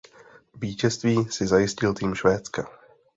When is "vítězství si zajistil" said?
0.55-1.93